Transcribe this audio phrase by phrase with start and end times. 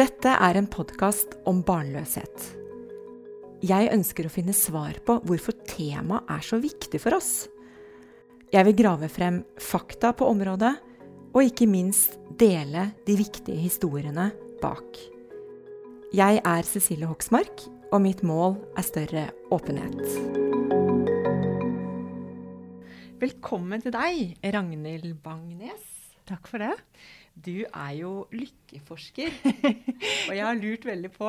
[0.00, 2.44] Dette er en podkast om barnløshet.
[3.60, 7.50] Jeg ønsker å finne svar på hvorfor temaet er så viktig for oss.
[8.48, 10.72] Jeg vil grave frem fakta på området,
[11.36, 14.30] og ikke minst dele de viktige historiene
[14.62, 15.02] bak.
[16.16, 20.00] Jeg er Cecilie Hoksmark, og mitt mål er større åpenhet.
[23.20, 25.84] Velkommen til deg, Ragnhild Bangnes.
[26.24, 26.72] Takk for det.
[27.40, 29.32] Du er jo lykkeforsker.
[30.28, 31.28] og jeg har lurt veldig på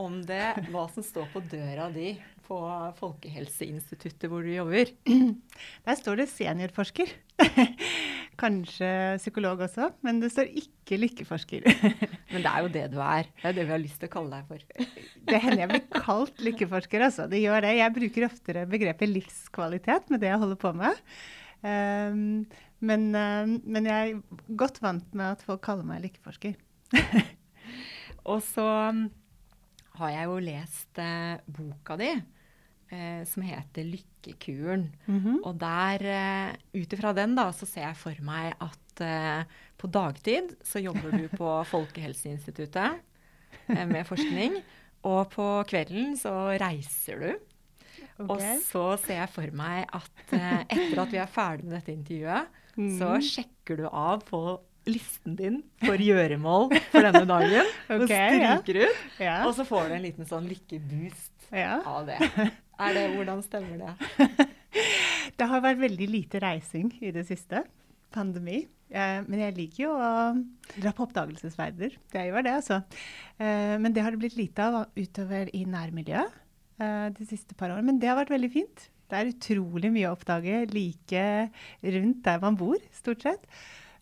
[0.00, 2.58] om det hva som står på døra di på
[2.98, 4.90] Folkehelseinstituttet hvor du jobber.
[5.86, 7.12] Der står det seniorforsker.
[8.42, 8.88] Kanskje
[9.20, 11.68] psykolog også, men det står ikke lykkeforsker.
[12.32, 13.28] men det er jo det du er.
[13.38, 14.90] Det er det vi har lyst til å kalle deg for.
[15.30, 17.28] det hender jeg blir kalt lykkeforsker, altså.
[17.30, 17.76] Det gjør det.
[17.78, 21.06] Jeg bruker oftere begrepet livskvalitet med det jeg holder på med.
[21.62, 22.26] Um,
[22.82, 26.56] men, uh, men, jeg er godt vant med at folk kaller meg lykkeforsker.
[28.32, 29.04] og så um,
[29.98, 32.10] har jeg jo lest uh, boka di,
[32.92, 34.90] uh, som heter 'Lykkekuren'.
[35.06, 35.38] Mm -hmm.
[35.44, 38.78] Og der, ut ifra den, da, så ser jeg for meg at
[39.78, 43.00] på dagtid så jobber du på Folkehelseinstituttet
[43.66, 44.62] med forskning.
[45.02, 47.38] Og på kvelden så reiser du.
[48.18, 48.28] Okay.
[48.28, 51.94] Og så ser jeg for meg at eh, etter at vi er ferdig med dette
[51.94, 52.92] intervjuet, mm.
[52.98, 54.42] så sjekker du av på
[54.88, 57.68] listen din for gjøremål for denne dagen.
[57.92, 58.88] okay, og stryker ja.
[58.88, 59.04] ut.
[59.22, 59.36] Ja.
[59.46, 61.78] Og så får du en liten sånn lykkeboost ja.
[61.86, 62.18] av det.
[62.82, 63.02] Er det.
[63.14, 64.46] Hvordan stemmer det?
[65.38, 67.60] det har vært veldig lite reising i det siste.
[68.12, 68.64] Pandemi.
[68.90, 70.08] Eh, men jeg liker jo å
[70.74, 71.94] dra på oppdagelsesferder.
[72.12, 72.80] Det gjør det, altså.
[73.38, 76.40] Eh, men det har det blitt lite av utover i nærmiljøet.
[76.82, 77.86] Eh, de siste par årene.
[77.92, 78.88] Men det har vært veldig fint.
[79.12, 81.24] Det er utrolig mye å oppdage like
[81.84, 83.44] rundt der man bor, stort sett.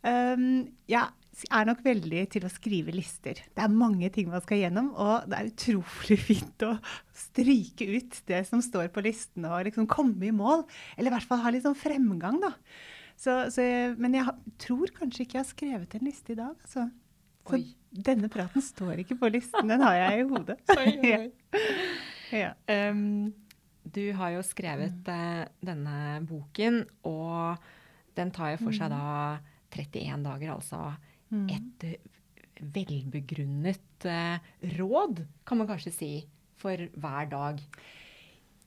[0.06, 1.03] Um, jeg
[1.50, 3.41] er nok veldig til å skrive lister.
[3.42, 6.77] Det er mange ting man skal gjennom, og det er utrolig fint å
[7.16, 10.62] stryke ut det som står på listen, og liksom komme i mål.
[10.97, 12.54] Eller i hvert fall ha litt sånn fremgang, da.
[13.20, 13.66] Så, så
[14.00, 14.32] men jeg
[14.62, 16.54] tror kanskje ikke jeg har skrevet en liste i dag.
[16.54, 16.87] Altså.
[17.50, 17.65] Så Oi.
[17.91, 20.60] denne praten står ikke på listen, den har jeg i hodet.
[20.78, 21.28] oi, oi.
[22.31, 22.53] Ja.
[22.70, 23.32] Um,
[23.85, 27.61] du har jo skrevet uh, denne boken, og
[28.19, 28.97] den tar jo for seg mm.
[28.97, 30.83] da 31 dager, altså
[31.33, 31.47] mm.
[31.55, 32.19] et uh,
[32.77, 36.13] velbegrunnet uh, råd, kan man kanskje si,
[36.61, 37.61] for hver dag.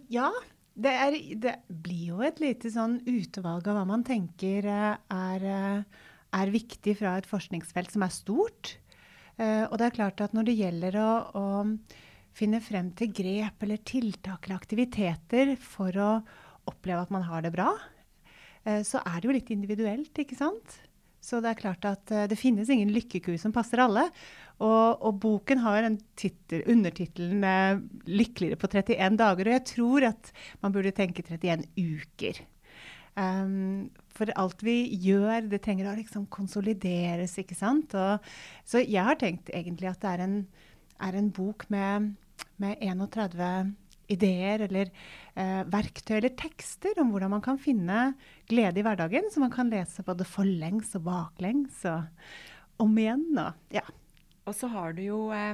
[0.10, 0.32] Ja,
[0.74, 5.46] det, er, det, blir jo et lite sånn utvalg av hva man tenker er,
[6.34, 8.72] er viktig fra et forskningsfelt som er stort.
[9.38, 11.46] og det er klart at når det gjelder å, å
[12.34, 16.14] finne frem til grep eller tiltak eller aktiviteter for å
[16.70, 17.70] oppleve at man har det bra,
[18.66, 20.80] eh, så er det jo litt individuelt, ikke sant?
[21.24, 24.10] Så det er klart at eh, det finnes ingen lykkekur som passer alle.
[24.64, 26.00] Og, og boken har den
[26.76, 27.44] undertittelen
[28.06, 29.48] 'Lykkeligere på 31 dager'.
[29.48, 32.44] Og jeg tror at man burde tenke 31 uker.
[33.16, 37.94] Um, for alt vi gjør, det trenger å liksom konsolideres, ikke sant.
[37.94, 38.34] Og,
[38.66, 40.38] så jeg har tenkt egentlig at det er en,
[41.02, 42.14] er en bok med
[42.62, 43.74] med 31
[44.12, 44.90] ideer eller
[45.40, 48.14] eh, verktøy eller tekster om hvordan man kan finne
[48.50, 53.26] glede i hverdagen, som man kan lese både forlengs og baklengs og om igjen.
[53.40, 53.86] Og, ja.
[54.44, 55.54] og så har du jo eh,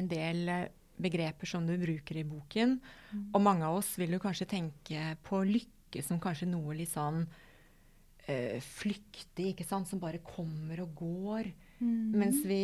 [0.00, 0.68] en del eh,
[1.00, 2.78] begreper som du bruker i boken.
[3.10, 3.28] Mm.
[3.32, 7.24] Og mange av oss vil jo kanskje tenke på lykke som kanskje noe litt sånn
[7.24, 9.88] uh, flyktig, ikke sant?
[9.88, 11.48] Som bare kommer og går.
[11.80, 12.12] Mm.
[12.20, 12.60] Mens vi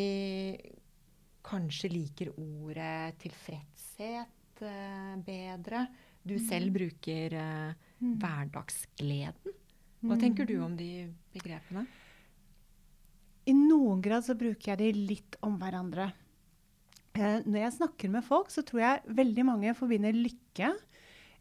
[1.46, 5.86] kanskje liker ordet tilfredshet uh, bedre.
[6.26, 6.42] Du mm.
[6.48, 7.70] selv bruker uh,
[8.02, 8.16] mm.
[8.22, 9.56] hverdagsgleden.
[10.02, 10.20] Hva mm.
[10.22, 11.86] tenker du om de begrepene?
[13.46, 16.10] I noen grad så bruker jeg de litt om hverandre.
[17.16, 20.74] Uh, når jeg snakker med folk, så tror jeg veldig mange forbinder lykke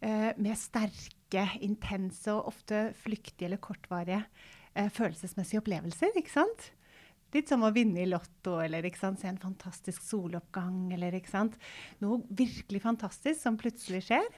[0.06, 4.20] med sterke, intense og ofte flyktige eller kortvarige
[4.94, 6.12] følelsesmessige opplevelser.
[6.20, 6.68] ikke sant?
[7.36, 11.18] Litt som å vinne i Lotto eller se en fantastisk soloppgang eller
[12.00, 14.30] noe virkelig fantastisk som plutselig skjer.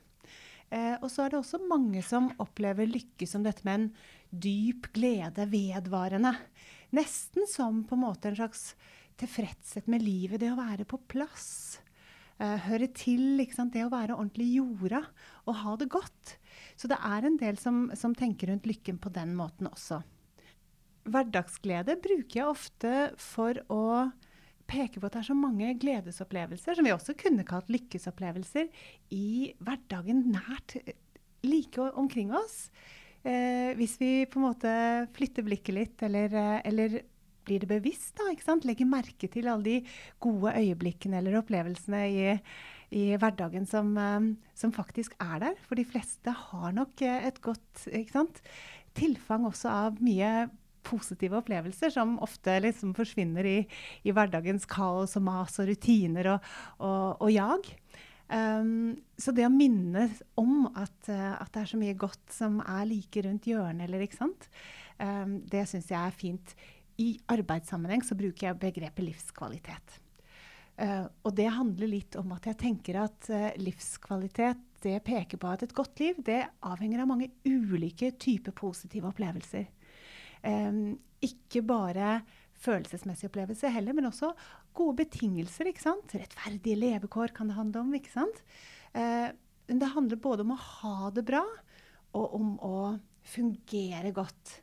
[0.74, 3.86] Eh, og så er det også mange som opplever lykke som dette med en
[4.32, 6.34] dyp glede, vedvarende.
[6.98, 8.72] Nesten som på en måte en slags
[9.22, 11.78] tilfredshet med livet, det å være på plass.
[12.42, 15.06] Eh, høre til, det å være ordentlig jorda
[15.46, 16.38] og ha det godt.
[16.74, 20.02] Så det er en del som, som tenker rundt lykken på den måten også
[21.12, 24.10] hverdagsglede bruker jeg ofte for å
[24.68, 28.68] peke på at det er så mange gledesopplevelser, som vi også kunne kalt lykkesopplevelser,
[29.16, 30.78] i hverdagen nært
[31.48, 32.68] like omkring oss.
[33.24, 34.74] Eh, hvis vi på en måte
[35.16, 37.00] flytter blikket litt, eller, eh, eller
[37.48, 38.16] blir det bevisst.
[38.20, 38.68] da, ikke sant?
[38.68, 39.78] Legger merke til alle de
[40.20, 42.36] gode øyeblikkene eller opplevelsene i,
[42.92, 45.56] i hverdagen som, eh, som, faktisk er der.
[45.68, 48.44] For de fleste har nok eh, et godt sant?
[48.98, 50.48] tilfang også av mye
[50.88, 53.58] positive opplevelser som ofte liksom forsvinner i,
[54.04, 56.48] i, hverdagens kaos og mas og rutiner og,
[56.80, 57.70] og, og jag.
[58.28, 62.60] Um, så det å minne om at, uh, at, det er så mye godt som
[62.66, 64.50] er like rundt hjørnet, eller ikke sant,
[65.00, 66.58] um, det syns jeg er fint.
[67.00, 70.02] I arbeidssammenheng så bruker jeg begrepet livskvalitet.
[70.78, 75.50] Uh, og det handler litt om at jeg tenker at uh, livskvalitet det peker på
[75.50, 79.66] at et godt liv det avhenger av mange ulike typer positive opplevelser.
[81.24, 82.22] Ikke bare
[82.58, 84.32] følelsesmessige opplevelser heller, men også
[84.78, 85.70] gode betingelser.
[85.70, 86.14] ikke sant?
[86.16, 87.94] Rettferdige levekår kan det handle om.
[87.98, 88.44] ikke sant?
[88.94, 91.44] Men det handler både om å ha det bra
[92.18, 92.78] og om å
[93.28, 94.62] fungere godt.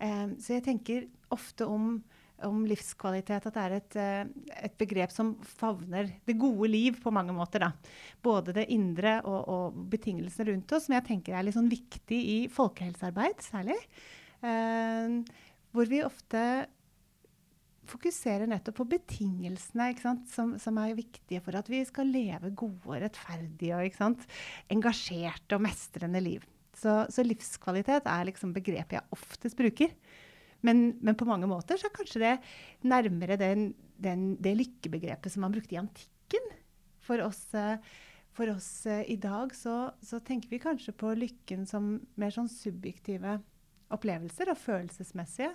[0.00, 2.00] Så jeg tenker ofte om
[2.46, 7.12] om livskvalitet at det er et, eh, et, begrep som favner det gode liv på
[7.12, 7.64] mange måter.
[7.64, 7.72] Da.
[8.22, 12.20] Både det indre og, og betingelsene rundt oss, som jeg tenker er litt sånn viktig
[12.36, 13.78] i folkehelsearbeid særlig.
[14.46, 15.16] Eh,
[15.70, 16.44] hvor vi ofte
[17.90, 19.90] fokuserer nettopp på betingelsene
[20.30, 24.24] som, som, er viktige for at vi skal leve gode, rettferdige og
[24.70, 26.44] engasjerte og mestrende liv.
[26.80, 29.92] Så, så livskvalitet er liksom begrepet jeg oftest bruker.
[30.64, 32.34] Men, men, på mange måter så er kanskje det
[32.88, 33.70] nærmere den,
[34.00, 36.50] den, det lykkebegrepet som man brukte i antikken.
[37.04, 37.80] For oss, eh,
[38.36, 42.50] for oss eh, i dag så, så, tenker vi kanskje på lykken som mer sånn
[42.52, 43.38] subjektive
[43.94, 45.52] opplevelser og følelsesmessige.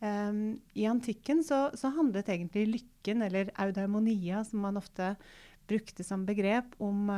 [0.00, 5.12] Um, I antikken så, så, handlet egentlig lykken, eller eudaimonia, som man ofte
[5.68, 7.10] brukte som begrep, om,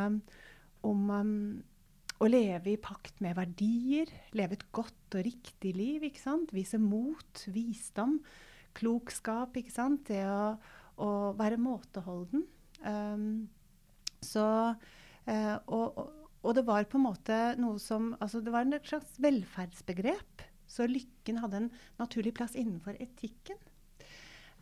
[0.82, 1.36] om um,
[2.22, 6.06] å leve i pakt med verdier, leve et godt og riktig liv.
[6.06, 6.54] ikke sant?
[6.54, 8.18] Vise mot, visdom,
[8.78, 9.56] klokskap.
[9.58, 10.04] ikke sant?
[10.10, 10.54] Det å,
[11.02, 12.44] å være måteholden.
[12.82, 13.46] Um,
[14.22, 14.44] så
[14.74, 16.21] uh, og, og,
[16.56, 20.42] det var på en måte noe som altså Det var et slags velferdsbegrep.
[20.66, 23.60] Så lykken hadde en naturlig plass innenfor etikken.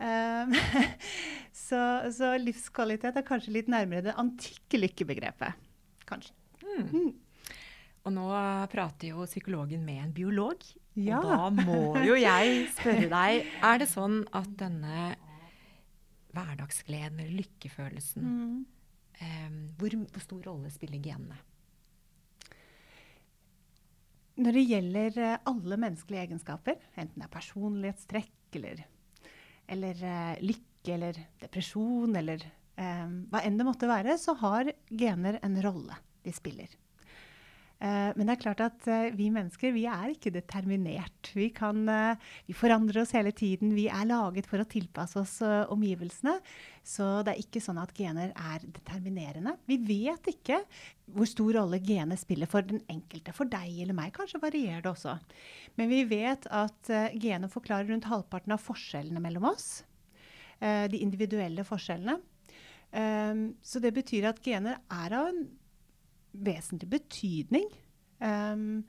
[0.00, 0.52] Um,
[1.68, 1.80] så,
[2.12, 5.68] så, livskvalitet er kanskje litt nærmere det antikke lykkebegrepet.
[6.08, 6.34] Kanskje.
[6.64, 6.86] Mm.
[6.90, 7.10] Mm.
[8.00, 8.28] Og nå
[8.72, 10.64] prater jo psykologen med en biolog.
[10.98, 11.20] Ja.
[11.20, 15.10] Og da må jo jeg spørre deg, er det sånn at denne
[16.30, 18.58] hverdagsgleden eller lykkefølelsen mm.
[19.20, 21.38] um, hvor, hvor, stor rolle spiller genene?
[24.38, 28.84] Når det gjelder eh, alle menneskelige egenskaper, enten det er personlighetstrekk eller,
[29.70, 32.42] eller uh, lykke eller depresjon eller
[32.78, 36.72] um, hva enn det måtte være, så har gener en rolle de spiller.
[37.80, 41.30] Uh, men det er klart at uh, vi mennesker vi er ikke determinert.
[41.32, 43.72] Vi, kan, uh, vi, forandrer oss hele tiden.
[43.72, 45.38] Vi er laget for å tilpasse oss
[45.72, 46.34] omgivelsene.
[46.84, 49.54] Så det er ikke sånn at gener er determinerende.
[49.68, 50.58] Vi vet ikke
[51.10, 53.32] hvor stor rolle genet spiller for den enkelte.
[53.36, 55.16] For deg eller meg kanskje varierer det også.
[55.80, 59.70] Men vi vet at genet forklarer rundt halvparten av forskjellene mellom oss.
[60.60, 62.18] de individuelle forskjellene.
[63.64, 65.46] så det betyr at gener er av en
[66.32, 67.68] vesentlig betydning.
[68.18, 68.82] Um,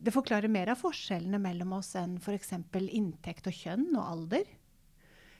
[0.00, 2.54] det forklarer mer av forskjellene mellom oss enn f.eks.
[2.88, 4.48] inntekt og kjønn og alder.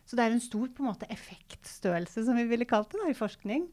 [0.04, 3.10] Så det er en stor på en måte, effektstørrelse, som vi ville kalt det da,
[3.12, 3.68] i forskning.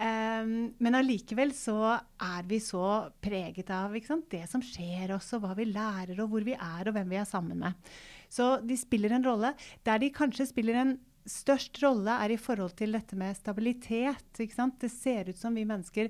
[0.00, 5.44] Um, men allikevel så er vi så preget av sant, det som skjer oss, og
[5.44, 7.92] hva vi lærer, og hvor vi er, og hvem vi er sammen med.
[8.32, 9.54] Så de spiller en rolle.
[9.86, 10.94] Der de kanskje spiller en
[11.28, 14.40] størst rolle, er i forhold til dette med stabilitet.
[14.40, 16.08] Det ser ut som vi mennesker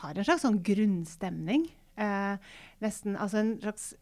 [0.00, 1.66] har en slags sånn grunnstemning.
[2.00, 3.92] Eh, nesten, altså en slags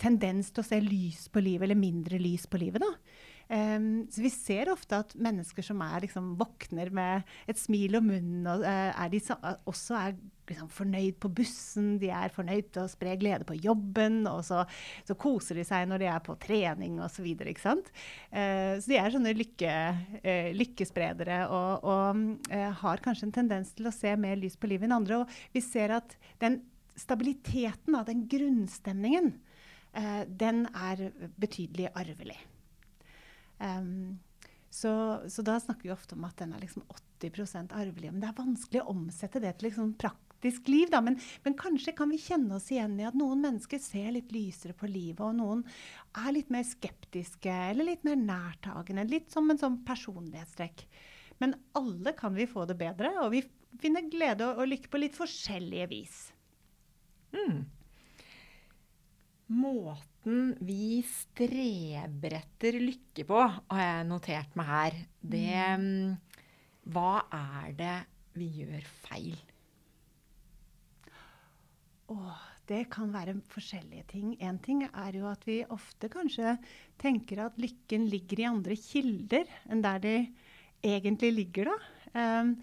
[0.00, 2.82] tendens til å se lys på livet, eller mindre lys på livet.
[2.84, 2.92] da.
[3.48, 8.06] Um, så vi ser ofte at mennesker som er, liksom, våkner med et smil om
[8.08, 9.20] munnen, og uh, er de,
[9.68, 10.14] også er
[10.48, 14.62] liksom, fornøyd på bussen, de er fornøyd til å spre glede på jobben, og så,
[15.04, 17.28] så koser de seg når de er på trening osv.
[17.60, 19.74] Så, uh, så de er sånne lykke,
[20.24, 22.48] uh, lykkespredere og, og
[22.80, 25.20] har kanskje en tendens til å se mer lys på livet enn andre.
[25.20, 26.62] Og vi ser at den
[26.96, 29.34] stabiliteten, den grunnstemningen,
[30.38, 31.08] den er
[31.38, 32.36] betydelig arvelig.
[33.64, 34.20] Um,
[34.74, 36.82] så, så, da snakker vi ofte om at den er liksom
[37.22, 38.10] 80% arvelig.
[38.10, 40.90] Men det er vanskelig å omsette det til liksom praktisk liv.
[40.90, 40.98] Da.
[41.04, 44.74] Men, men, kanskje kan vi kjenne oss igjen i at noen mennesker ser litt lysere
[44.76, 45.62] på livet, og noen
[46.18, 49.06] er litt mer skeptiske eller litt mer nærtagende.
[49.12, 50.86] Litt som en sånn personlighetstrekk.
[51.38, 53.44] Men alle kan vi få det bedre, og vi
[53.80, 56.18] finner glede og, lykke på litt forskjellige vis.
[57.34, 57.62] Mm.
[59.52, 64.96] Måten vi streber etter lykke på, har jeg notert meg her.
[65.20, 66.14] Det mm,
[66.94, 67.96] Hva er det
[68.38, 69.36] vi gjør feil?
[72.14, 74.32] Åh, det kan være forskjellige ting.
[74.40, 76.56] En ting er jo at vi ofte kanskje
[77.00, 80.16] tenker at lykken ligger i andre kilder enn der de
[80.84, 81.76] egentlig ligger, da.
[82.14, 82.56] Um,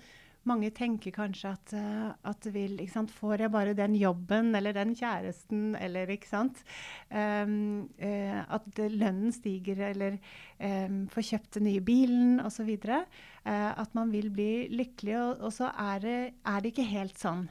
[0.49, 4.95] mange tenker kanskje at, uh, at vil, sant, Får jeg bare den jobben eller den
[4.97, 6.63] kjæresten eller ikke sant
[7.09, 10.17] um, uh, At lønnen stiger eller
[10.57, 12.73] um, får kjøpt den nye bilen osv.
[12.73, 13.05] Uh,
[13.45, 15.17] at man vil bli lykkelig.
[15.19, 17.45] Og, og så er det, er det, ikke helt sånn.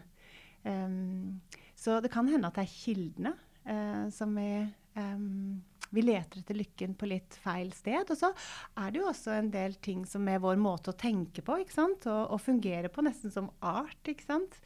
[0.66, 1.40] Um,
[1.78, 4.50] så det kan hende at det er kildene uh, som vi
[4.98, 5.60] um,
[5.94, 8.10] vi leter etter lykken på litt feil sted.
[8.10, 8.30] Og så
[8.78, 11.76] er det jo også en del ting som er vår måte å tenke på, ikke
[11.76, 12.06] sant?
[12.10, 14.60] Og, og fungere på nesten som art, ikke sant.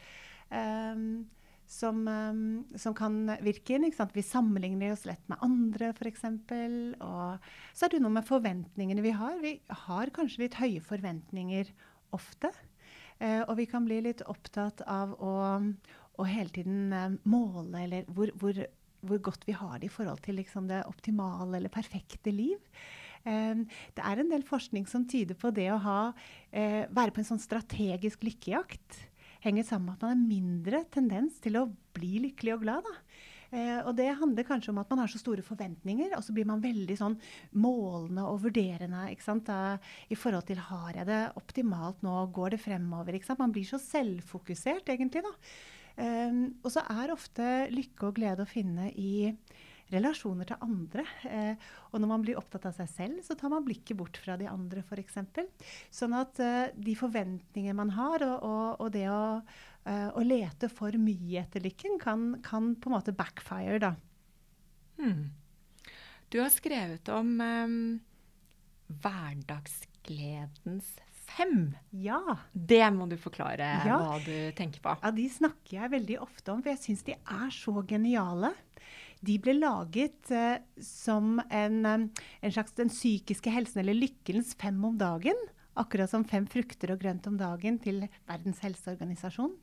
[0.50, 1.24] Um,
[1.70, 3.88] som, um, som, kan virke inn.
[3.88, 6.26] Vi sammenligner oss lett med andre, f.eks.
[6.28, 9.40] Og så er det noe med forventningene vi har.
[9.40, 11.72] Vi har kanskje litt høye forventninger
[12.14, 12.52] ofte.
[13.22, 15.34] Uh, og vi kan bli litt opptatt av å,
[16.20, 18.58] å hele tiden uh, måle, eller hvor, hvor
[19.08, 22.58] hvor godt vi har det i forhold til liksom, det optimale eller perfekte liv.
[23.24, 23.64] Um,
[23.96, 27.30] det er en del forskning som tyder på det å ha, uh, være på en
[27.32, 28.98] sånn strategisk lykkejakt
[29.44, 32.86] henger sammen med at man har mindre tendens til å bli lykkelig og glad.
[32.88, 32.94] Da.
[33.54, 36.48] Uh, og det handler kanskje om at man har så store forventninger, og så blir
[36.48, 37.16] man veldig sånn
[37.60, 39.06] målende og vurderende
[39.46, 39.60] da,
[40.10, 43.20] i forhold til har jeg det optimalt nå, går det fremover?
[43.38, 45.24] Man blir så selvfokusert, egentlig.
[45.24, 45.32] da.
[45.94, 49.30] Um, og så er ofte lykke og glede å finne i
[49.92, 51.04] relasjoner til andre.
[51.28, 54.36] Eh, og når man blir opptatt av seg selv, så tar man blikket bort fra
[54.40, 55.18] de andre, f.eks.
[55.94, 59.42] Sånn at eh, de forventninger man har, og, og, og det å,
[59.84, 63.94] eh, å, lete for mye etter lykken, kan, kan, på en måte backfire, da.
[65.00, 65.24] Hmm.
[66.32, 68.00] Du har skrevet om um,
[69.04, 70.94] hverdagsgledens
[71.36, 71.74] fem.
[71.90, 72.20] Ja.
[72.52, 73.98] Det må du forklare ja.
[73.98, 74.94] hva du tenker på.
[75.02, 78.54] Ja, De snakker jeg veldig ofte om, for jeg syns de er så geniale.
[79.24, 82.06] De ble laget uh, som en, um,
[82.40, 85.38] en, slags den psykiske helsen, eller lykkens fem om dagen.
[85.80, 89.54] Akkurat som fem frukter og grønt om dagen til Verdens helseorganisasjon.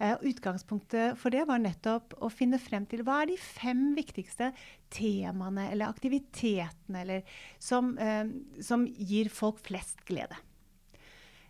[0.00, 4.50] Uh, utgangspunktet for det var nettopp å finne frem til hva er de fem viktigste
[4.94, 8.24] temaene eller aktivitetene eller, som, uh,
[8.64, 10.40] som gir folk flest glede.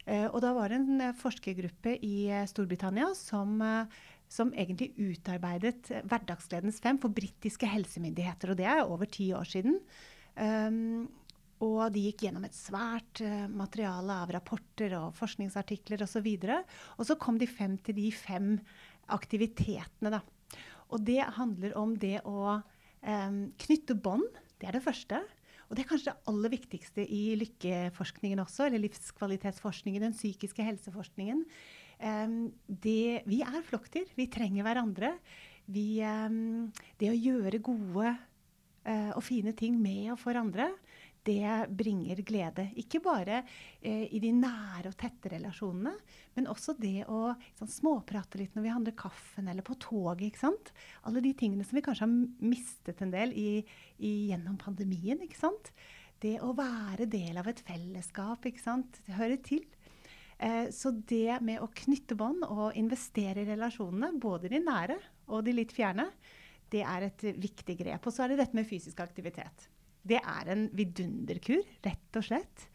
[0.05, 3.57] Eh, og da var det en eh, forskergruppe i eh, Storbritannia som,
[4.29, 8.53] som egentlig utarbeidet Hverdagsgledens fem for britiske helsemyndigheter.
[8.53, 9.79] Og det er over ti år siden.
[10.35, 11.07] Um,
[11.63, 13.21] og de gikk gjennom et svært
[13.55, 16.27] materiale av rapporter og forskningsartikler osv.
[16.27, 16.59] Og, så
[16.99, 18.57] og så kom de frem til de fem
[19.15, 20.11] aktivitetene.
[20.13, 20.21] Da.
[20.93, 24.27] Og det handler om det å um, knytte bånd.
[24.59, 25.23] Det er det første.
[25.75, 31.41] Og det er kanskje det aller viktigste i lykkeforskningen også, eller livskvalitetsforskningen, den psykiske helseforskningen.
[31.99, 34.13] Det, vi er flokkdyr.
[34.15, 35.11] Vi trenger hverandre.
[35.67, 38.13] Vi, det å gjøre gode
[38.87, 40.71] uh, og fine ting med og for andre,
[41.25, 42.67] det bringer glede.
[42.81, 43.41] Ikke bare
[43.81, 45.95] eh, i de nære og tette relasjonene,
[46.37, 50.27] men også det å sånn, småprate litt når vi handler kaffen eller på toget.
[50.29, 50.73] ikke sant?
[51.09, 52.15] Alle de tingene som vi kanskje har
[52.45, 53.49] mistet en del i,
[53.99, 55.23] i, gjennom pandemien.
[55.25, 55.73] ikke sant?
[56.21, 59.01] Det å være del av et fellesskap, ikke sant?
[59.07, 59.65] Det hører til.
[60.39, 64.99] Eh, så det med å knytte bånd og investere i relasjonene, både de nære
[65.33, 66.11] og de litt fjerne,
[66.73, 68.05] det er et viktig grep.
[68.05, 69.69] Og så er det dette med fysisk aktivitet.
[70.05, 72.67] Det er en vidunderkur, rett og slett.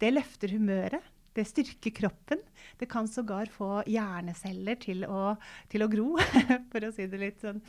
[0.00, 1.12] Det løfter humøret.
[1.36, 2.40] Det styrker kroppen.
[2.80, 5.34] Det kan sågar få hjerneceller til å,
[5.68, 6.06] til å gro,
[6.72, 7.60] for å si det litt sånn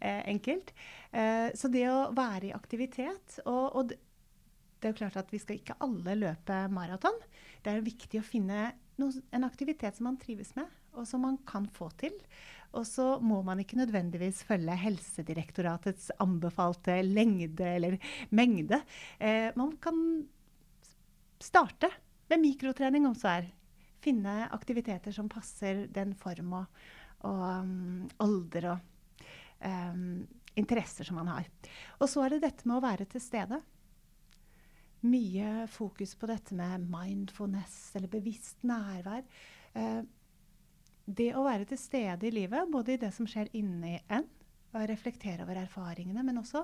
[0.00, 0.72] eh, enkelt.
[1.14, 5.38] Eh, så det å være i aktivitet og, og, det er jo klart at vi
[5.38, 7.14] skal ikke alle løpe maraton.
[7.62, 11.38] Det er viktig å finne noe, en aktivitet som man trives med, og som man
[11.48, 12.14] kan få til.
[12.72, 17.98] Og så må man ikke nødvendigvis følge Helsedirektoratets anbefalte lengde eller
[18.30, 18.80] mengde.
[19.20, 19.98] Eh, man kan
[21.42, 21.90] starte
[22.30, 23.50] med mikrotrening om så er.
[24.02, 26.80] Finne aktiviteter som passer den form og,
[27.28, 29.28] og um, alder og
[29.62, 30.24] um,
[30.58, 31.46] interesser som man har.
[32.00, 33.60] Og så er det dette med å være til stede.
[35.02, 39.22] Mye fokus på dette med mindfulness eller bevisst nærvær.
[39.74, 40.02] Eh,
[41.04, 44.28] det å være til stede i livet, både i det som skjer inni en,
[44.72, 46.62] og reflektere over erfaringene, men også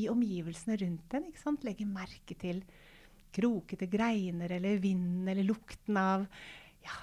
[0.00, 1.26] i omgivelsene rundt en.
[1.28, 1.66] ikke sant?
[1.66, 2.62] Legge merke til
[3.34, 6.24] krokete greiner eller vind eller lukten av
[6.82, 6.96] ja,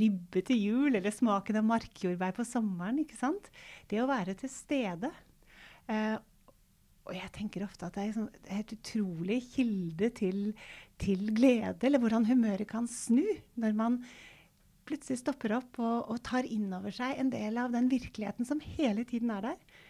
[0.00, 3.02] ribbe til jul eller smaken av markjordbær på sommeren.
[3.04, 3.52] ikke sant?
[3.90, 5.12] Det å være til stede.
[5.90, 6.16] Eh,
[7.10, 10.42] og jeg tenker ofte at det er sånn, et helt utrolig kilde til,
[11.00, 13.24] til, glede, eller hvordan humøret kan snu
[13.60, 14.00] når man
[14.90, 18.60] plutselig stopper opp og, og tar inn over seg en del av den virkeligheten som
[18.76, 19.80] hele tiden er der,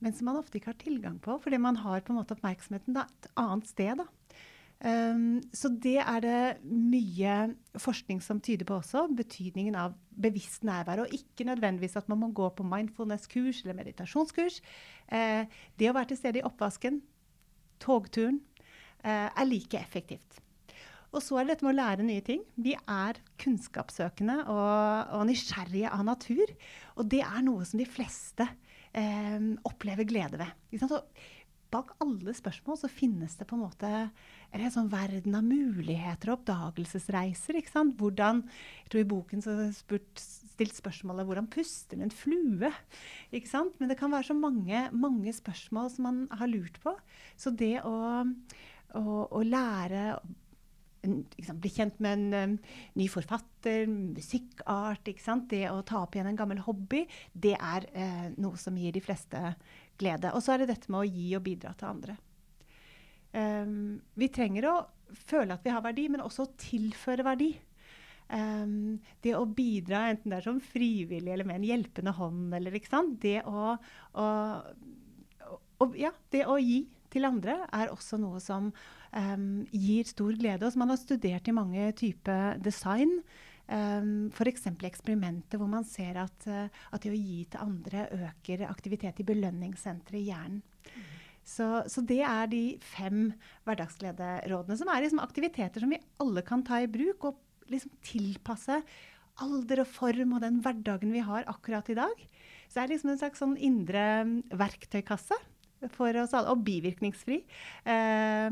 [0.00, 2.96] men som man ofte ikke har tilgang på, fordi man har på en måte oppmerksomheten
[2.96, 4.00] da, et annet sted.
[4.00, 4.08] da.
[4.80, 7.34] Um, så det er det mye
[7.76, 9.04] forskning som tyder på også.
[9.12, 11.04] Betydningen av bevisst nærvær.
[11.04, 14.60] Og ikke nødvendigvis at man må gå på mindfulness-kurs eller meditasjonskurs.
[15.12, 15.44] Uh,
[15.76, 17.02] det å være til stede i oppvasken,
[17.80, 18.40] togturen,
[19.04, 20.40] uh, er like effektivt.
[21.10, 22.44] Og så er det dette med å lære nye ting.
[22.54, 26.54] Vi er kunnskapssøkende og, og nysgjerrige av natur.
[26.96, 28.46] Og det er noe som de fleste
[28.94, 30.54] eh, opplever glede ved.
[31.70, 33.90] Bak alle spørsmål så finnes det på en måte
[34.50, 37.60] en sånn verden av muligheter og oppdagelsesreiser.
[37.98, 38.42] Hvordan,
[38.82, 42.72] jeg tror I boken så spurt, stilt spørsmålet hvordan puster en flue?
[43.30, 46.96] Men det kan være så mange, mange spørsmål som man har lurt på.
[47.38, 47.94] Så det å,
[48.98, 50.18] å lære
[51.02, 52.56] Liksom, bli kjent med en um,
[53.00, 55.08] ny forfatter, musikkart,
[55.48, 59.00] det å ta opp igjen en gammel hobby, det er uh, noe som gir de
[59.04, 59.54] fleste
[60.00, 60.34] glede.
[60.36, 62.18] Og så er det dette med å gi og bidra til andre.
[63.32, 64.76] Um, vi trenger å
[65.14, 67.54] føle at vi har verdi, men også å tilføre verdi.
[68.30, 72.76] Um, det å bidra, enten det er som frivillig eller med en hjelpende hånd, eller.
[73.24, 73.74] Det å,
[74.20, 74.30] å,
[75.80, 78.70] å, ja, det å gi til andre er også noe som
[79.16, 80.66] um, gir stor glede.
[80.66, 83.20] Og som man har studert i mange typer design.
[83.70, 84.66] Um, F.eks.
[84.86, 89.28] eksperimenter hvor man ser at, uh, at, det å gi til andre øker aktivitet i
[89.28, 90.62] belønningssenteret i hjernen.
[90.90, 91.04] Mm.
[91.50, 93.30] Så, så, det er de fem
[93.66, 98.80] hverdagsglederådene, som er liksom aktiviteter som vi alle kan ta i bruk og liksom tilpasse
[99.40, 102.26] alder og form og den hverdagen vi har akkurat i dag.
[102.68, 104.04] Så det er liksom en slags sånn indre
[104.58, 105.38] verktøykasse
[105.94, 106.52] for oss alle.
[106.52, 107.40] Og bivirkningsfri
[107.88, 108.50] eh,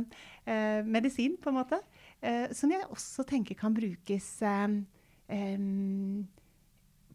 [0.49, 1.79] eh, medisin, på en måte.
[2.21, 4.67] Eh, som jeg også tenker kan brukes eh,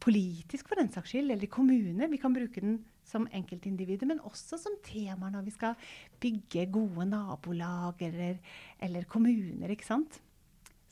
[0.03, 2.11] politisk, for den saks skyld, eller i kommuner.
[2.11, 5.89] Vi kan bruke den som enkeltindivider, men også som tema når vi skal
[6.23, 8.37] bygge gode nabolag eller,
[8.79, 9.73] eller kommuner.
[9.73, 10.21] ikke sant?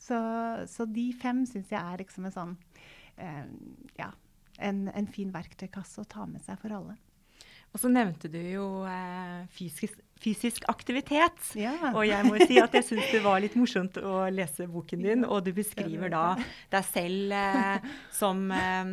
[0.02, 0.18] Så,
[0.66, 2.52] så de fem syns jeg er liksom en sånn
[3.22, 3.46] eh,
[4.00, 4.10] Ja,
[4.58, 6.96] en, en, fin verktøykasse å ta med seg for alle.
[7.72, 11.38] Og så nevnte du jo eh, fysisk, fysisk aktivitet.
[11.58, 11.74] Ja.
[11.92, 15.26] Og jeg må si at jeg syns det var litt morsomt å lese boken din.
[15.26, 16.24] Og du beskriver da
[16.72, 18.92] deg selv eh, som eh,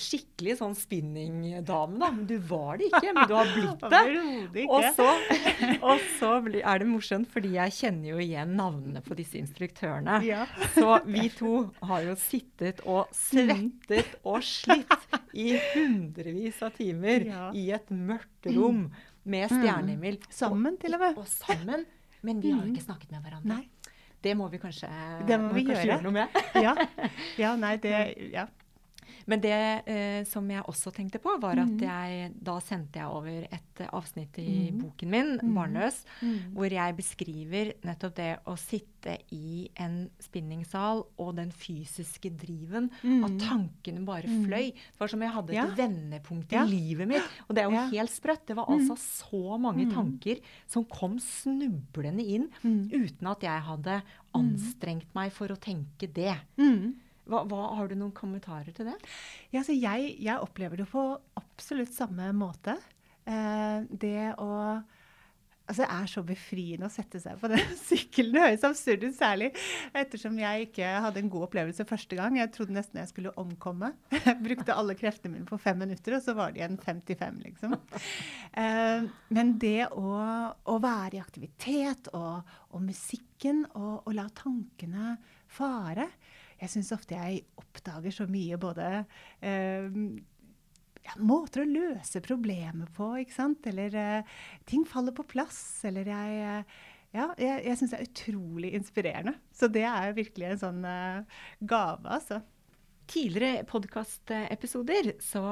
[0.00, 2.10] skikkelig sånn spinningdame, da.
[2.12, 4.66] Men du var det ikke, men du har blitt det.
[4.66, 5.08] Og så,
[5.90, 10.20] og så er det morsomt, fordi jeg kjenner jo igjen navnene på disse instruktørene.
[10.26, 10.46] Ja.
[10.76, 14.96] Så vi to har jo sittet og svettet og slitt
[15.36, 17.50] i hundrevis av timer ja.
[17.56, 18.86] i et mørkt rom
[19.26, 19.60] med mm.
[19.60, 20.18] stjernehimmel.
[20.22, 20.34] Mm.
[20.40, 21.18] Sammen, til og med.
[21.22, 21.86] Og sammen.
[22.26, 22.88] Men vi har jo ikke mm.
[22.88, 23.56] snakket med hverandre.
[23.56, 23.94] Nei.
[24.24, 24.88] Det må vi kanskje,
[25.28, 25.84] det må vi må gjøre.
[25.90, 26.38] gjøre noe med.
[26.64, 26.72] ja.
[27.42, 27.92] ja, nei, det
[28.32, 28.46] ja.
[29.26, 29.56] Men det
[29.90, 31.82] eh, som jeg også tenkte på, var at mm.
[31.82, 34.80] jeg, da sendte jeg over et avsnitt i mm.
[34.80, 35.54] boken min, mm.
[35.56, 36.02] 'Barnløs',
[36.54, 42.88] hvor jeg beskriver nettopp det å sitte i en spinningsal og den fysiske driven.
[43.26, 44.72] At tankene bare fløy.
[44.72, 45.66] Det var som jeg hadde et ja.
[45.78, 46.64] vendepunkt i ja.
[46.66, 47.34] livet mitt.
[47.46, 47.86] Og det er jo ja.
[47.92, 48.46] helt sprøtt.
[48.48, 54.00] Det var altså så mange tanker som kom snublende inn uten at jeg hadde
[54.36, 56.34] anstrengt meg for å tenke det.
[56.60, 56.96] Mm.
[57.26, 58.96] Hva, hva, har du noen kommentarer til det?
[59.54, 61.08] Ja, jeg, jeg, opplever det på
[61.40, 62.76] absolutt samme måte.
[63.26, 64.52] Eh, det å
[65.66, 68.36] Altså, det er så befriende å sette seg på den sykkelen.
[68.36, 69.48] Det høres absurd ut, særlig
[69.98, 72.36] ettersom jeg ikke hadde en god opplevelse første gang.
[72.38, 73.90] Jeg trodde nesten jeg skulle omkomme.
[74.26, 77.74] Jeg brukte alle kreftene mine på fem minutter, og så var det igjen 55, liksom.
[78.54, 80.14] Uh, men det å,
[80.54, 85.16] å, være i aktivitet og, og musikken og, og la tankene
[85.50, 86.06] fare
[86.60, 88.88] jeg syns ofte jeg oppdager så mye både
[89.44, 89.96] eh,
[91.06, 93.66] ja, måter å løse problemer på, ikke sant.
[93.68, 94.36] Eller eh,
[94.68, 95.60] ting faller på plass.
[95.88, 96.76] Eller jeg eh,
[97.16, 99.36] Ja, jeg, jeg syns det er utrolig inspirerende.
[99.54, 102.42] Så det er virkelig en sånn eh, gave, altså.
[103.06, 105.44] Tidligere podkastepisoder så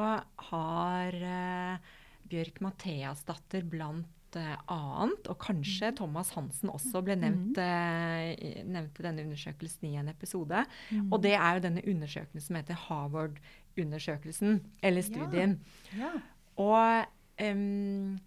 [0.48, 1.92] har eh,
[2.26, 5.96] Bjørk Matheasdatter blant annet, og kanskje mm.
[6.00, 10.64] Thomas Hansen også ble nevnt, nevnte denne undersøkelsen i en episode.
[10.90, 11.08] Mm.
[11.12, 15.58] Og det er jo denne undersøkelsen som heter Harvard-undersøkelsen, eller studien.
[15.94, 16.12] Ja.
[16.12, 16.12] Ja.
[16.60, 17.06] Og
[17.42, 18.18] um,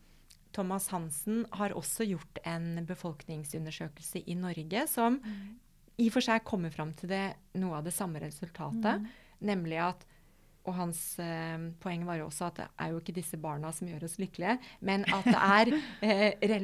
[0.57, 5.39] Thomas Hansen har også gjort en befolkningsundersøkelse i Norge som mm.
[6.01, 7.25] i og for seg kommer fram til det,
[7.61, 9.09] noe av det samme resultatet, mm.
[9.47, 10.05] nemlig at
[10.67, 13.87] og hans eh, poeng var jo også at det er jo ikke disse barna som
[13.89, 15.71] gjør oss lykkelige, men at det er
[16.43, 16.57] eh,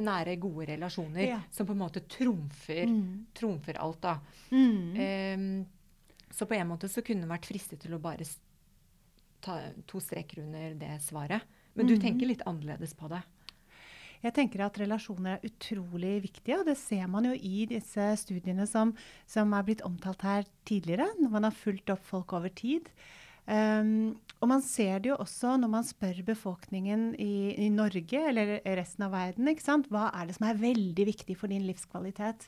[0.00, 1.40] nære, gode relasjoner ja.
[1.52, 3.10] som på en måte trumfer, mm.
[3.36, 4.16] trumfer alt, da.
[4.50, 4.96] Mm.
[4.96, 8.24] Um, så på en måte så kunne det vært fristet til å bare
[9.44, 11.44] ta to streker under det svaret.
[11.74, 12.02] Men du mm.
[12.02, 13.22] tenker litt annerledes på det?
[14.20, 18.66] Jeg tenker at relasjoner er utrolig viktige, og det ser man jo i disse studiene
[18.68, 18.92] som,
[19.24, 22.90] som er blitt omtalt her tidligere, når man har fulgt opp folk over tid.
[23.46, 28.54] Um, og man ser det jo også når man spør befolkningen i, i Norge eller
[28.78, 29.50] resten av verden.
[29.90, 32.46] Hva er det som er veldig viktig for din livskvalitet?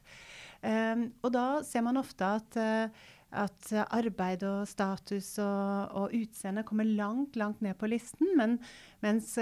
[0.63, 3.11] Um, og da ser man ofte at, uh,
[3.43, 8.33] at arbeid og status og, og utseende kommer langt, langt ned på listen.
[8.39, 8.57] Men,
[9.05, 9.37] mens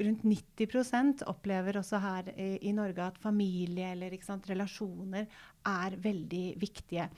[0.00, 5.28] rundt 90 opplever også her i, i, Norge at familie eller sant, relasjoner
[5.70, 7.08] er veldig viktige.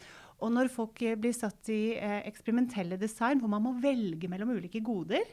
[0.44, 4.53] Og når folk eh, blir satt i eh, eksperimentelle design, hvor man må velge mellom
[4.57, 5.25] ulike goder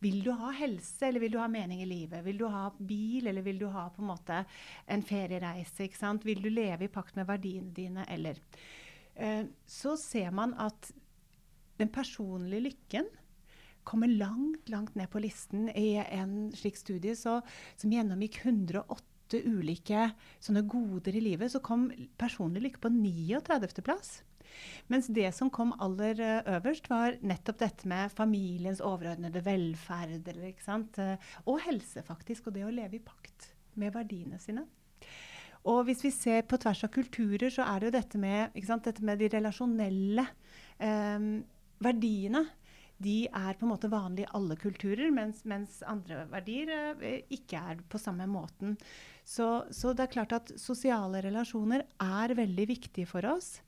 [0.00, 2.24] Vil du ha helse, eller vil du ha mening i livet?
[2.24, 4.42] Vil du ha bil, eller vil du ha på en måte
[4.86, 5.84] en feriereise?
[5.84, 6.24] ikke sant?
[6.28, 8.40] Vil du leve i pakt med verdiene dine, eller
[9.14, 10.92] eh, Så ser man at
[11.80, 13.08] den personlige lykken
[13.88, 17.38] kommer langt, langt ned på listen i en slik studie så,
[17.80, 20.10] som gjennomgikk 108 ulike
[20.42, 21.88] sånne goder i livet, så kom
[22.20, 23.80] personlig lykke på 39.
[23.86, 24.18] plass.
[24.92, 30.28] Mens det som kom aller eh, øverst, var nettopp dette med familiens overordnede velferd.
[30.28, 32.48] Eh, og helse, faktisk.
[32.48, 34.66] Og det å leve i pakt med verdiene sine.
[35.68, 39.04] Og hvis vi ser på tvers av kulturer, så er det jo dette med, dette
[39.04, 40.24] med de relasjonelle
[40.80, 41.28] eh,
[41.84, 42.46] verdiene.
[43.00, 47.62] De er på en måte vanlige i alle kulturer, mens, mens andre verdier eh, ikke
[47.72, 48.76] er på samme måten.
[49.24, 53.58] Så, så, det er klart at sosiale relasjoner er veldig viktige for oss.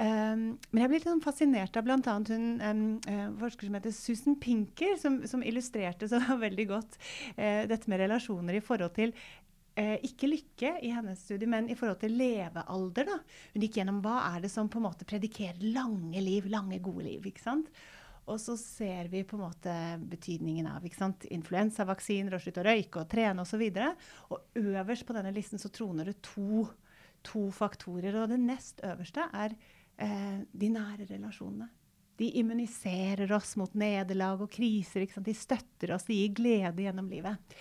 [0.00, 1.98] Um, men jeg ble litt sånn fascinert av bl.a.
[2.00, 6.96] hun um, forsker som heter Susan Pinker, som, som illustrerte så veldig godt
[7.36, 11.76] uh, dette med relasjoner i forhold til uh, ikke lykke i hennes studie, men i
[11.76, 13.10] forhold til levealder.
[13.10, 13.18] Da.
[13.52, 17.04] Hun gikk gjennom hva er det som på en måte predikerer lange liv, lange, gode
[17.04, 17.26] liv.
[17.28, 17.68] ikke sant?
[18.30, 19.74] Og så ser vi på en måte
[20.10, 23.64] betydningen av influensavaksiner, å slutte å røyke og trene osv.
[23.66, 26.64] Og, så og øverst på denne listen så troner det to,
[27.26, 28.16] to faktorer.
[28.22, 29.56] Og det nest øverste er
[30.00, 31.68] eh, de nære relasjonene.
[32.20, 35.06] De immuniserer oss mot nederlag og kriser.
[35.24, 37.54] De støtter oss, de gir glede gjennom livet.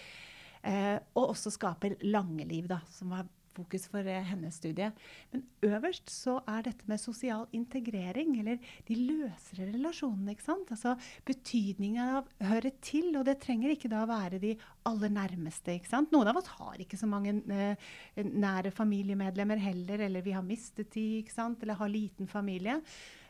[0.62, 4.90] Eh, og også skaper lange liv, da, som var fokus for eh, hennes studie.
[5.34, 10.36] Men øverst så er dette med sosial integrering, eller de løsere relasjonene.
[10.36, 10.72] ikke sant?
[10.76, 10.96] Altså
[11.28, 14.56] betydningen av høre til, og det trenger ikke da være de
[14.90, 15.78] aller nærmeste.
[15.78, 16.12] ikke sant?
[16.16, 17.90] Noen av oss har ikke så mange eh,
[18.24, 21.64] nære familiemedlemmer heller, eller vi har mistet de, ikke sant?
[21.64, 22.80] eller har liten familie.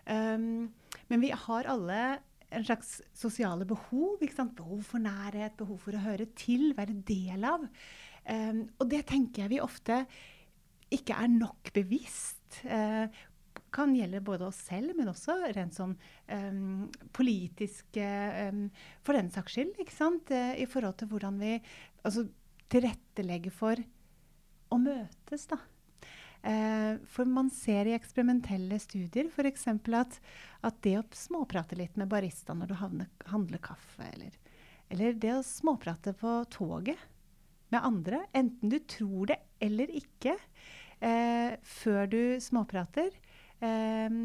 [0.09, 0.71] Um,
[1.09, 1.99] men vi har alle
[2.49, 4.17] en slags sosiale behov.
[4.19, 7.65] Behov for nærhet, behov for å høre til, være del av.
[8.29, 10.03] Um, og det tenker jeg vi ofte
[10.93, 12.61] ikke er nok bevisst.
[12.65, 13.09] Uh,
[13.73, 15.95] kan gjelde både oss selv, men også rent sånn
[16.31, 18.67] um, politisk um,
[19.05, 20.31] For den saks skyld, ikke sant?
[20.33, 21.55] Uh, I forhold til hvordan vi
[22.03, 22.25] altså,
[22.71, 23.81] tilrettelegger for
[24.69, 25.59] å møtes, da.
[26.39, 29.67] Uh, for man ser i eksperimentelle studier f.eks.
[29.99, 30.19] At,
[30.65, 34.37] at det å småprate litt med barista når du handler kaffe, eller,
[34.89, 37.09] eller det å småprate på toget
[37.69, 40.35] med andre, enten du tror det eller ikke,
[40.99, 43.11] eh, før du småprater.
[43.61, 44.19] Eh,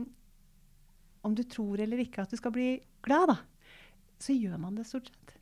[1.25, 2.69] om du tror eller ikke at du skal bli
[3.05, 3.39] glad, da,
[4.21, 5.37] så gjør man det stort sett.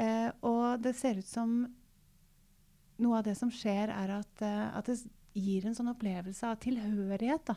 [0.00, 1.66] Eh, og det ser ut som
[3.02, 5.00] noe av det som skjer, er at, uh, at, det
[5.38, 7.48] gir en sånn opplevelse av tilhørighet.
[7.48, 7.56] Da.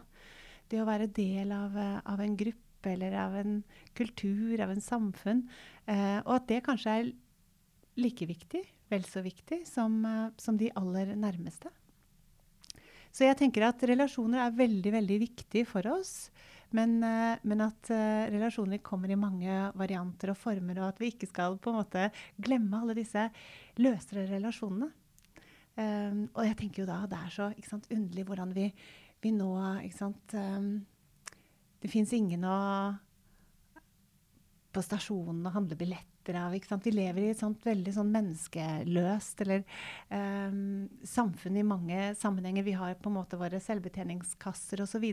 [0.71, 3.59] Det å være del av, uh, av, en gruppe eller av en
[3.97, 5.43] kultur, av en samfunn.
[5.85, 7.11] Uh, og at det kanskje er
[7.99, 11.71] like viktig vel så viktig som, eh, som, de aller nærmeste.
[13.15, 16.29] Så jeg tenker at relasjoner er veldig, veldig viktig for oss.
[16.75, 21.11] Men, eh, men, at uh, relasjoner kommer i mange varianter og former, og at vi
[21.13, 22.09] ikke skal på en måte
[22.41, 23.29] glemme alle disse
[23.79, 24.89] løsere relasjonene.
[25.75, 28.69] Um, og jeg tenker jo da det er så sant, underlig hvordan vi,
[29.19, 30.69] vi nå um,
[31.83, 32.59] Det fins ingen å
[34.71, 36.53] på stasjonen å handle billett smitter av.
[36.55, 36.85] Ikke sant?
[36.85, 39.63] Vi lever i et sånt veldig sånn menneskeløst eller
[40.09, 42.65] um, samfunn i mange sammenhenger.
[42.65, 45.05] Vi har på en måte våre selvbetjeningskasser osv.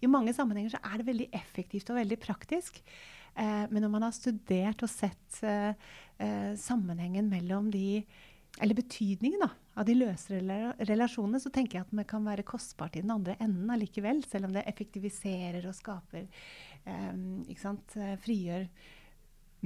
[0.00, 2.80] I mange sammenhenger så er det veldig effektivt og veldig praktisk.
[3.36, 5.72] Uh, men når man har studert og sett uh,
[6.20, 8.04] uh, sammenhengen mellom de
[8.56, 12.94] eller betydningen da, av de løse relasjonene, så tenker jeg at det kan være kostbart
[12.96, 14.22] i den andre enden allikevel.
[14.24, 16.24] Selv om det effektiviserer og skaper
[17.12, 17.42] um,
[18.24, 18.64] Frigjør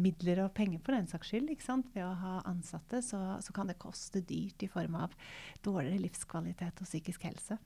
[0.05, 1.51] midler og penger for den saks skyld.
[1.95, 5.15] Ved å ha ansatte så, så kan det koste dyrt i form av
[5.65, 7.59] dårligere livskvalitet og psykisk helse.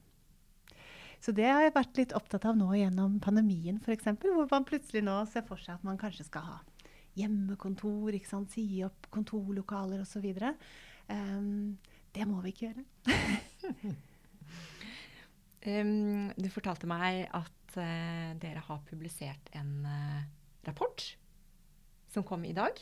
[1.25, 5.01] Så det har jeg vært litt opptatt av nå gjennom pandemien f.eks., hvor man plutselig
[5.07, 6.59] nå ser for seg at man kanskje skal ha
[7.17, 8.53] hjemmekontor, ikke sant?
[8.53, 10.27] si opp kontorlokaler osv.
[11.09, 11.79] Um,
[12.15, 12.85] det må vi ikke gjøre.
[15.65, 20.25] um, du fortalte meg at uh, dere har publisert en uh,
[20.69, 21.09] rapport
[22.15, 22.79] som kom i dag.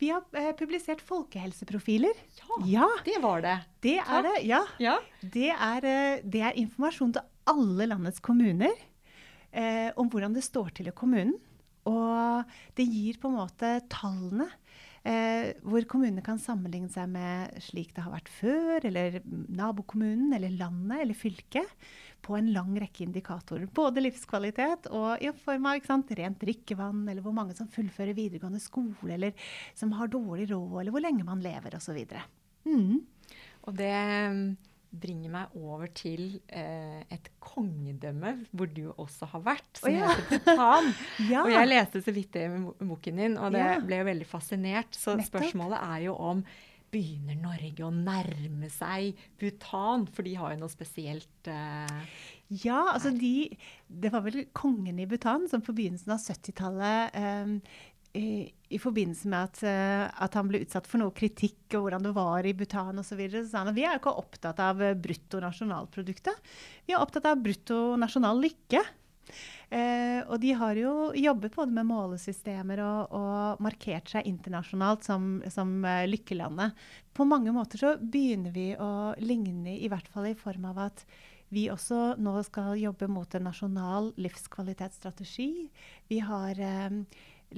[0.00, 2.22] Vi har eh, publisert folkehelseprofiler.
[2.38, 3.56] Ja, ja, det var det.
[3.84, 4.62] Det er det, ja.
[4.80, 4.96] ja.
[5.20, 5.90] Det, er,
[6.22, 8.86] det, er, informasjon til alle landets kommuner
[9.98, 11.32] om hvordan det står til i kommunen.
[11.90, 14.46] Og det gir på en måte tallene
[15.00, 20.52] Eh, hvor kommunene kan sammenligne seg med slik det har vært før, eller nabokommunen, eller
[20.58, 21.86] landet, eller fylket,
[22.20, 23.64] på en lang rekke indikatorer.
[23.72, 28.60] Både livskvalitet og i form av sant, rent drikkevann, eller hvor mange som fullfører videregående
[28.60, 32.02] skole, eller som har dårlig råd, eller hvor lenge man lever, osv.
[32.68, 33.00] Mm.
[33.64, 33.94] Og det
[34.90, 40.08] bringer meg over til eh, et kongedømme hvor du også har vært, som oh, ja.
[40.10, 40.90] heter Bhutan.
[41.32, 41.44] ja.
[41.44, 43.78] Og jeg leste så vidt det i boken din, og det ja.
[43.84, 44.98] ble jo veldig fascinert.
[44.98, 45.30] Så Nettopp.
[45.30, 46.42] spørsmålet er jo om
[46.90, 50.08] begynner Norge å nærme seg Bhutan?
[50.10, 52.18] For de har jo noe spesielt eh,
[52.64, 53.52] Ja, altså de
[53.86, 57.54] Det var vel kongen i Bhutan som på begynnelsen av 70-tallet eh,
[58.16, 62.14] i, forbindelse med at, uh, at, han ble utsatt for noe kritikk og hvordan det
[62.16, 63.12] var i Bhutan osv.
[63.12, 66.50] Så, videre, så sa han at vi er ikke opptatt av uh, bruttonasjonalproduktet.
[66.86, 68.82] Vi er opptatt av bruttonasjonal lykke.
[69.70, 75.36] Uh, og de har jo jobbet både med målesystemer og, og markert seg internasjonalt som,
[75.52, 76.74] som uh, lykkelandet.
[77.14, 81.04] På mange måter så begynner vi å ligne, i hvert fall i form av at
[81.50, 85.66] vi også nå skal jobbe mot en nasjonal livskvalitetsstrategi.
[86.10, 86.58] Vi har
[86.90, 87.00] um,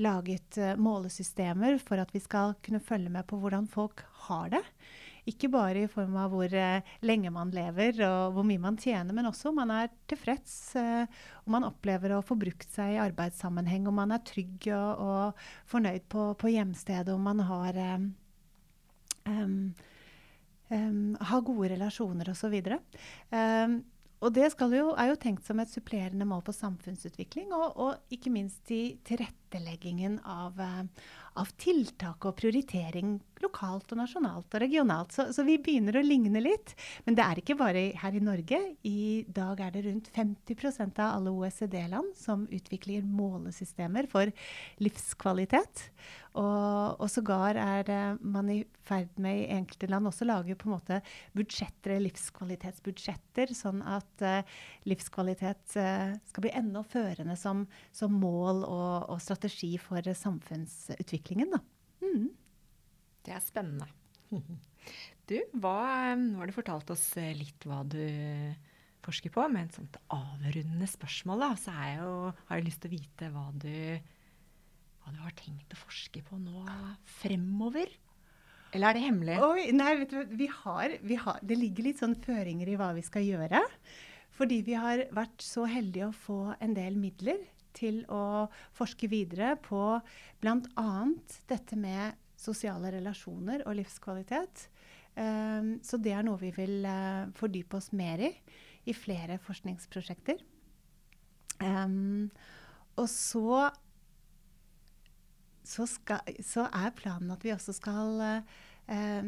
[0.01, 4.63] laget uh, målesystemer for at vi skal kunne følge med på hvordan folk har det.
[5.29, 9.15] Ikke bare i form av hvor uh, lenge man lever og hvor mye man tjener,
[9.15, 11.05] men også om man er tilfreds, uh,
[11.47, 15.39] om man opplever å få brukt seg i arbeidssammenheng, om man er trygg og,
[15.71, 17.79] fornøyd på, på, hjemstedet, om man har,
[19.29, 19.73] um,
[20.73, 22.59] um, har gode relasjoner osv.
[24.23, 28.31] Og det jo, er jo tenkt som et supplerende mål på samfunnsutvikling, og, og ikke
[28.31, 28.85] minst i
[29.53, 30.85] tilretteleggingen av, uh,
[31.35, 35.13] av, tiltak og prioritering lokalt og nasjonalt og regionalt.
[35.13, 36.75] Så, så, vi begynner å ligne litt.
[37.05, 38.61] Men det er ikke bare her i Norge.
[38.87, 44.33] I dag er det rundt 50% av alle OECD-land som utvikler målesystemer for
[44.83, 45.89] livskvalitet.
[46.33, 50.69] Og, og sågar er uh, man i ferd med i enkelte land også lage på
[50.69, 51.01] en måte
[51.37, 59.11] budsjetter, livskvalitetsbudsjetter, sånn at uh, livskvalitet uh, skal bli enda førende som, som mål og,
[59.13, 59.42] og, strategi
[59.83, 61.57] for samfunnsutviklingen.
[62.03, 62.29] Mm.
[63.25, 63.89] Det er spennende.
[65.31, 67.05] Du, hva, nå har du fortalt oss
[67.39, 68.03] litt hva du
[69.07, 69.45] forsker på.
[69.49, 72.17] Med et sånt avrundende spørsmål, da, så jeg jo,
[72.49, 73.77] har jeg lyst til å vite hva du
[75.03, 76.63] hva du har tenkt å forske på nå
[77.21, 77.91] fremover?
[78.73, 79.39] Eller er det hemmelig?
[79.45, 82.93] Oi, nei, vet du, vi har, vi har, Det ligger litt sånn føringer i hva
[82.97, 83.61] vi skal gjøre.
[84.33, 87.43] Fordi vi har vært så heldige å få en del midler
[87.77, 89.85] til å forske videre på
[90.43, 90.91] bl.a.
[91.51, 94.67] dette med sosiale relasjoner og livskvalitet.
[95.13, 98.33] Um, så det er noe vi vil uh, fordype oss mer i
[98.89, 100.41] i flere forskningsprosjekter.
[101.63, 102.31] Um,
[102.99, 103.71] og så
[105.63, 108.19] så, skal, så, er planen at vi også skal
[108.91, 109.21] eh,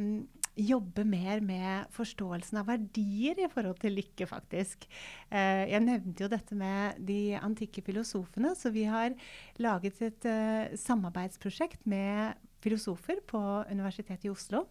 [0.55, 4.87] jobbe mer med forståelsen av verdier i forhold til lykke, faktisk.
[5.31, 9.17] Eh, jeg nevnte jo dette med de antikke filosofene, så vi har
[9.62, 13.40] laget et eh, samarbeidsprosjekt med filosofer på
[13.71, 14.64] Universitetet i Oslo.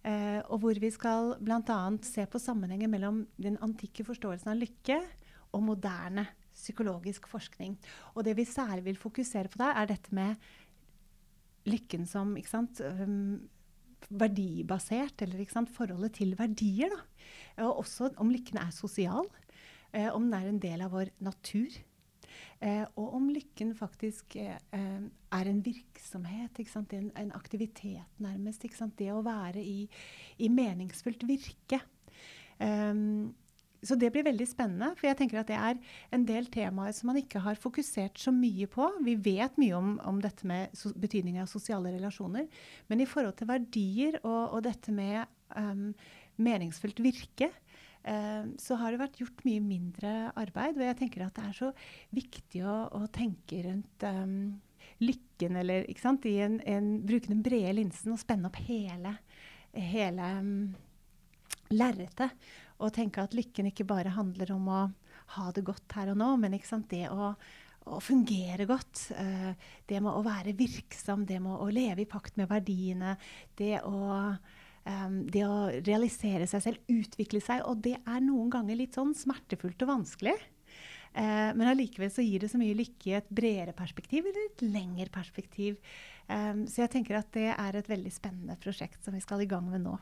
[0.00, 1.80] Eh, og hvor vi skal bl.a.
[2.06, 5.02] se på sammenhengen mellom den antikke forståelsen av lykke
[5.52, 6.24] og moderne
[6.56, 7.76] psykologisk forskning.
[8.16, 10.40] Og det vi særlig vil fokusere på der, er dette med
[11.68, 12.80] lykken som sant,
[14.08, 16.92] verdibasert, eller ikke sant, forholdet til verdier.
[16.94, 17.66] Da.
[17.66, 19.28] Og også om lykken er sosial,
[19.92, 21.78] eh, om den er en del av vår natur.
[22.60, 26.60] Eh, og om lykken faktisk eh, er en virksomhet,
[26.92, 28.66] en, en, aktivitet nærmest.
[28.98, 29.88] Det å være i,
[30.38, 31.80] i meningsfullt virke.
[32.60, 33.32] Um,
[33.82, 34.92] så det blir veldig spennende.
[34.98, 35.78] For jeg tenker at det er
[36.14, 38.90] en del temaer som man ikke har fokusert så mye på.
[39.06, 42.48] Vi vet mye om, om dette med so betydningen av sosiale relasjoner.
[42.92, 45.24] Men i forhold til verdier og, og dette med
[45.56, 45.90] um,
[46.40, 47.50] meningsfullt virke,
[48.04, 50.76] um, så har det vært gjort mye mindre arbeid.
[50.76, 51.72] Og jeg tenker at det er så
[52.16, 54.60] viktig å, å tenke rundt um,
[55.00, 59.16] lykken eller ikke sant, en, en, bruke den brede linsen og spenne opp hele,
[59.72, 60.28] hele
[61.70, 62.34] lerretet.
[62.80, 64.84] Og tenke at lykken ikke bare handler om å
[65.36, 66.56] ha det godt her og nå, men
[66.90, 67.34] det å,
[67.86, 69.10] å fungere godt.
[69.14, 69.52] Uh,
[69.86, 73.16] det med å være virksom, det med å leve i pakt med verdiene.
[73.58, 74.34] Det å,
[74.84, 77.66] um, det å realisere seg selv, utvikle seg.
[77.68, 80.38] Og det er noen ganger litt sånn smertefullt og vanskelig.
[81.10, 84.62] Uh, men allikevel så gir det så mye lykke i et bredere perspektiv eller et
[84.66, 85.80] lengre perspektiv.
[86.30, 89.50] Um, så jeg tenker at det er et veldig spennende prosjekt som vi skal i
[89.50, 89.96] gang med nå.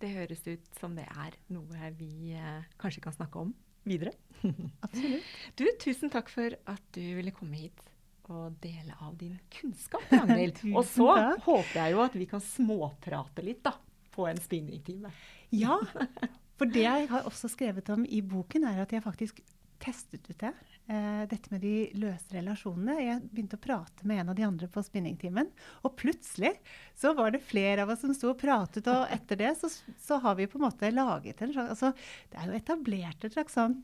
[0.00, 3.52] Det høres ut som det er noe vi eh, kanskje kan snakke om
[3.84, 4.14] videre.
[4.86, 5.32] Absolutt.
[5.58, 7.86] Du, tusen takk for at du ville komme hit
[8.30, 10.62] og dele av din kunnskap, Ragnhild.
[10.76, 11.44] og så takk.
[11.48, 13.74] håper jeg jo at vi kan småprate litt da,
[14.14, 15.10] på en spinningtime.
[15.56, 15.80] Ja,
[16.58, 19.42] for det jeg har også skrevet om i boken, er at jeg faktisk
[19.80, 20.52] testet ut det.
[20.90, 22.96] Uh, dette med de løse relasjonene.
[22.98, 25.50] Jeg begynte å prate med en av de andre på spinningtimen.
[25.86, 26.52] Og plutselig
[26.98, 29.70] så var det flere av oss som sto og pratet, og etter det så,
[30.02, 31.92] så har vi på en måte laget en slags altså,
[32.30, 33.80] Det er jo etablert et slags sånn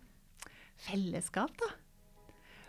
[0.87, 1.73] fellesskap, da.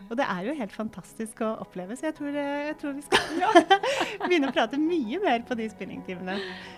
[0.06, 3.06] Og det er jo helt fantastisk å oppleve, så jeg tror, eh, jeg tror vi
[3.08, 3.50] skal ja,
[4.28, 6.38] begynne å prate mye mer på de spinningtimene.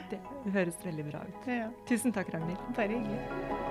[0.10, 0.22] Det
[0.56, 1.52] høres veldig bra ut.
[1.52, 1.68] Ja.
[1.90, 2.64] Tusen takk, Ragnhild.
[2.80, 3.69] Bare hyggelig.